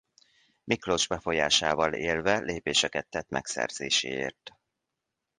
Miklós 0.63 1.07
befolyásával 1.07 1.93
élve 1.93 2.39
lépéseket 2.39 3.07
tett 3.09 3.29
megszerzéséért. 3.29 4.51